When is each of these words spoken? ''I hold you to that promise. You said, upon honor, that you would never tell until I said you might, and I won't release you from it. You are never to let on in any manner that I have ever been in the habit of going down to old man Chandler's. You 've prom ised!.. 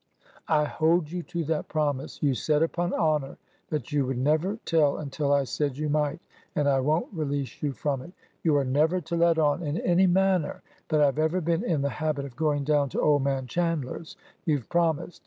''I 0.47 0.63
hold 0.63 1.11
you 1.11 1.21
to 1.21 1.43
that 1.43 1.67
promise. 1.67 2.23
You 2.23 2.33
said, 2.33 2.63
upon 2.63 2.91
honor, 2.91 3.37
that 3.69 3.91
you 3.91 4.03
would 4.07 4.17
never 4.17 4.57
tell 4.65 4.97
until 4.97 5.31
I 5.31 5.43
said 5.43 5.77
you 5.77 5.89
might, 5.89 6.19
and 6.55 6.67
I 6.67 6.79
won't 6.79 7.13
release 7.13 7.61
you 7.61 7.71
from 7.71 8.01
it. 8.01 8.11
You 8.41 8.57
are 8.57 8.65
never 8.65 8.99
to 8.99 9.15
let 9.15 9.37
on 9.37 9.61
in 9.61 9.77
any 9.77 10.07
manner 10.07 10.63
that 10.89 11.01
I 11.01 11.05
have 11.05 11.19
ever 11.19 11.39
been 11.39 11.63
in 11.63 11.83
the 11.83 11.89
habit 11.91 12.25
of 12.25 12.35
going 12.35 12.63
down 12.63 12.89
to 12.89 12.99
old 12.99 13.21
man 13.23 13.45
Chandler's. 13.45 14.17
You 14.43 14.57
've 14.61 14.69
prom 14.69 14.97
ised!.. 14.97 15.19